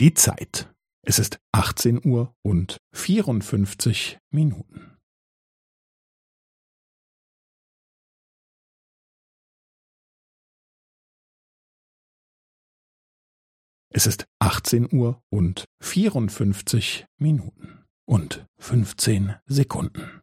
[0.00, 0.72] Die Zeit.
[1.04, 4.96] Es ist 18 Uhr und 54 Minuten.
[13.92, 20.22] Es ist 18 Uhr und 54 Minuten und 15 Sekunden.